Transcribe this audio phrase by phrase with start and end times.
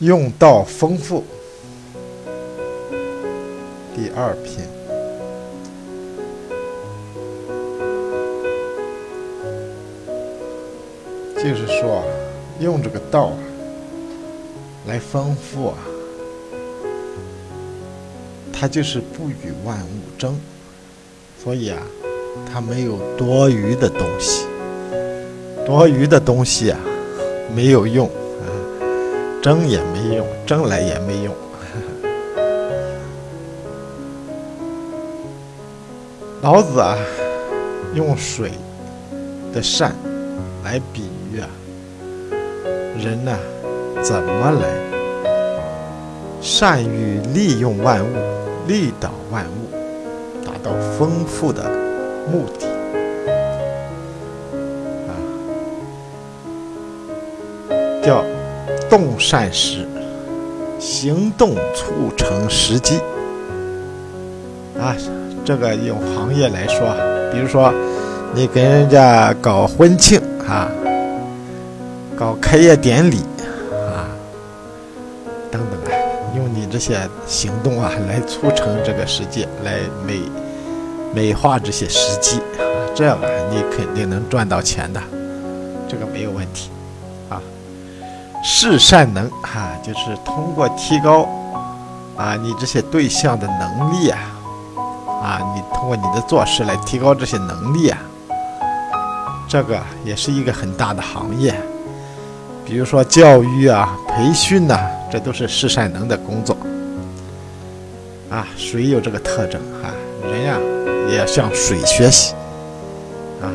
[0.00, 1.24] 用道丰富，
[3.94, 4.68] 第二篇。
[11.36, 12.02] 就是说，
[12.60, 13.32] 用这个道，
[14.86, 15.78] 来丰富啊，
[18.52, 20.38] 它就是不与万物争，
[21.42, 21.78] 所以啊，
[22.52, 24.44] 它没有多余的东西，
[25.64, 26.78] 多余的东西啊，
[27.54, 28.10] 没有用。
[29.46, 31.32] 争也没用，争来也没用。
[36.42, 36.98] 老子啊，
[37.94, 38.50] 用水
[39.54, 39.94] 的善
[40.64, 41.46] 来比喻啊，
[42.98, 43.38] 人呢
[44.02, 44.68] 怎么来
[46.42, 48.08] 善于利用万物，
[48.66, 49.70] 利导万物，
[50.44, 51.70] 达到丰富的
[52.28, 52.66] 目的
[55.06, 55.14] 啊，
[58.02, 58.24] 叫。
[58.88, 59.86] 动善时，
[60.78, 62.98] 行动促成时机。
[64.78, 64.94] 啊，
[65.44, 66.94] 这个用行业来说，
[67.32, 67.72] 比如说
[68.34, 70.68] 你跟人家搞婚庆啊，
[72.14, 73.18] 搞开业典礼
[73.72, 74.04] 啊，
[75.50, 75.96] 等等啊，
[76.36, 80.20] 用你这些行动啊来促成这个世界，来美
[81.14, 85.00] 美化这些时机啊，这样啊，你肯定能赚到钱的，
[85.88, 86.70] 这个没有问题。
[87.30, 87.40] 啊
[88.42, 91.28] 是善能哈，就是通过提高
[92.16, 94.18] 啊你这些对象的能力啊，
[95.22, 97.98] 啊你通过你的做事来提高这些能力啊，
[99.48, 101.54] 这个也是一个很大的行业。
[102.64, 104.78] 比如说教育啊、培训呐，
[105.10, 106.56] 这都是是善能的工作。
[108.28, 109.90] 啊，水有这个特征哈，
[110.28, 110.56] 人呀
[111.08, 112.34] 也要向水学习
[113.40, 113.46] 啊，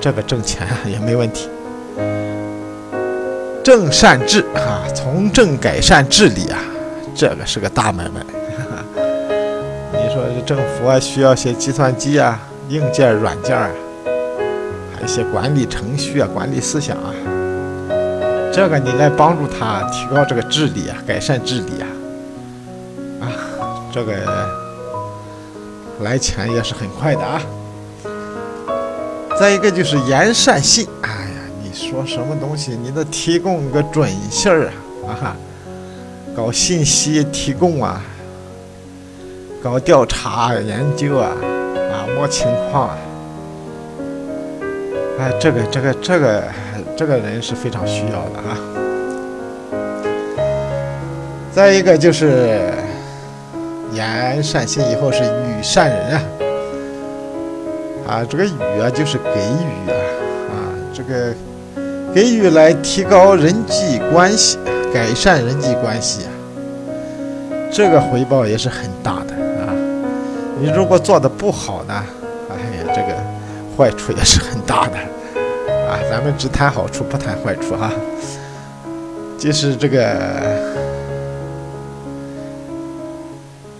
[0.00, 1.48] 这个挣钱也没问题。
[3.62, 6.58] 正善治啊，从政改善治理啊，
[7.14, 8.20] 这个是个大买卖。
[9.92, 13.70] 你说这政府啊，需要些计算机啊，硬件、软件啊，
[14.94, 17.14] 还有一些管理程序啊、管理思想啊，
[18.52, 21.86] 这个你来帮助他提高这个治理啊，改善治理啊，
[23.20, 23.30] 啊，
[23.92, 24.12] 这个
[26.00, 27.40] 来钱也是很快的啊。
[29.38, 31.21] 再一个就是言善信啊。
[31.72, 34.66] 说什么东西，你得提供个准信儿
[35.06, 35.10] 啊！
[35.22, 35.36] 啊，
[36.36, 38.02] 搞信息提供啊，
[39.62, 41.32] 搞调查研究啊，
[41.90, 42.98] 啊，摸情况啊，
[45.18, 46.44] 哎，这个这个这个
[46.96, 48.56] 这个人是非常需要的啊。
[51.52, 52.70] 再一个就是
[53.92, 56.22] 言善信，以后是语善人啊，
[58.06, 59.96] 啊，这个语啊就是给予啊，
[60.50, 60.54] 啊，
[60.92, 61.34] 这个。
[62.14, 64.58] 给予来提高人际关系，
[64.92, 66.26] 改善人际关系，
[67.72, 69.34] 这个回报也是很大的
[69.64, 69.72] 啊。
[70.60, 72.04] 你如果做的不好呢，
[72.50, 73.18] 哎呀，这个
[73.74, 74.98] 坏处也是很大的
[75.88, 75.98] 啊。
[76.10, 77.90] 咱们只谈好处，不谈坏处哈。
[79.38, 80.14] 就是这个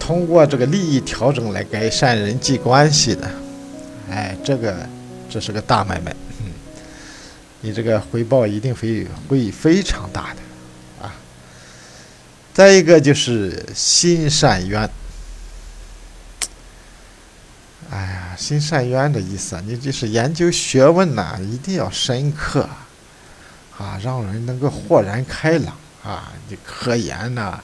[0.00, 3.26] 通过这个利益调整来改善人际关系的，
[4.10, 4.74] 哎，这个
[5.28, 6.16] 这是个大买卖。
[7.64, 11.14] 你这个回报一定会会非常大的，啊！
[12.52, 14.90] 再一个就是心善渊，
[17.88, 22.68] 哎呀，心善渊的意思啊，你就是研究学问呐，一定要深刻，
[23.78, 26.32] 啊，让人能够豁然开朗啊！
[26.48, 27.62] 你科研呐，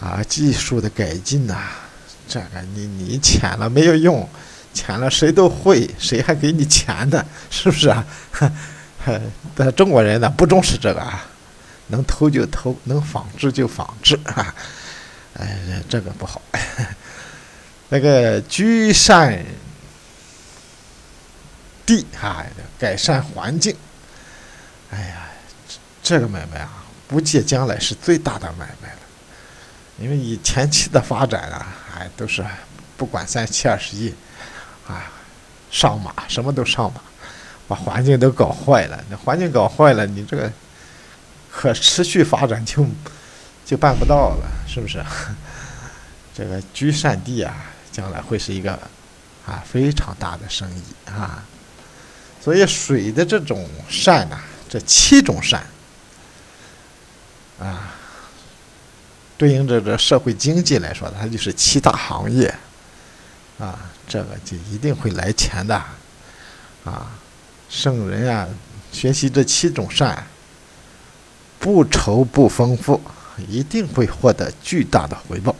[0.00, 1.68] 啊，技术的改进呐，
[2.26, 4.28] 这个你你浅了没有用。
[4.72, 7.24] 钱了谁都会，谁还给你钱的？
[7.50, 8.04] 是不是啊？
[9.54, 11.24] 但中国人呢不重视这个啊，
[11.88, 14.54] 能偷就偷，能仿制就仿制啊，
[15.34, 16.40] 哎，这个不好。
[17.90, 19.44] 那个居善
[21.84, 22.46] 地啊，
[22.78, 23.76] 改善环境，
[24.90, 25.28] 哎呀，
[26.02, 29.00] 这个买卖啊，不借将来是最大的买卖了，
[29.98, 31.66] 因为你前期的发展啊，
[31.98, 32.42] 哎，都是
[32.96, 34.14] 不管三七二十一。
[34.88, 35.10] 啊，
[35.70, 37.00] 上马什么都上马，
[37.68, 39.04] 把环境都搞坏了。
[39.08, 40.50] 那环境搞坏了，你这个
[41.50, 42.86] 可持续发展就
[43.64, 45.02] 就办不到了，是不是？
[46.34, 47.54] 这个居善地啊，
[47.92, 48.72] 将来会是一个
[49.46, 51.44] 啊非常大的生意啊。
[52.42, 55.64] 所以水的这种善呐，这七种善
[57.60, 57.94] 啊，
[59.38, 62.52] 对应着这社会经济来说，它就是七大行业
[63.60, 63.78] 啊。
[64.12, 65.74] 这个就一定会来钱的，
[66.84, 67.10] 啊，
[67.70, 68.46] 圣人啊，
[68.92, 70.26] 学习这七种善，
[71.58, 73.00] 不愁不丰富，
[73.48, 75.56] 一定会获得巨大的回报。